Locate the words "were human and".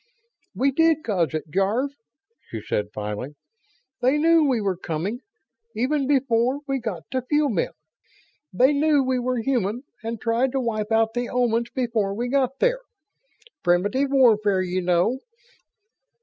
9.19-10.19